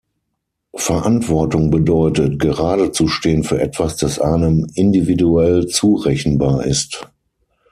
[0.77, 7.07] Verantwortung bedeutet, geradezustehen für etwas, das einem individuell zurechenbar ist.